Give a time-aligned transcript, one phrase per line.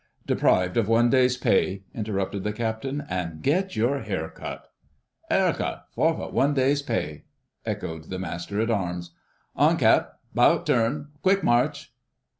[0.25, 4.71] "Deprived of one day's pay," interrupted the Captain; "and get your hair cut."
[5.29, 7.25] "'Air cut—forfeit one day's pay,"
[7.67, 9.11] echoed the Master at Arms.
[9.55, 11.93] "Hon cap; 'bout turn, quick march!"